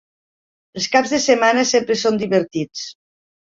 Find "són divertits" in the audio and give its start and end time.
2.05-2.89